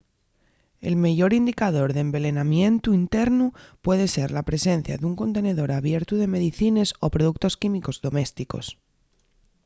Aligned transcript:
el 0.89 0.93
meyor 1.03 1.31
indicador 1.41 1.89
d’envelenamientu 1.93 2.87
internu 3.03 3.47
puede 3.85 4.05
ser 4.15 4.29
la 4.37 4.47
presencia 4.49 4.95
d’un 4.97 5.13
contenedor 5.21 5.69
abiertu 5.73 6.13
de 6.17 6.31
medicines 6.35 6.89
o 7.05 7.05
productos 7.15 7.53
químicos 7.61 7.97
domésticos 8.05 8.65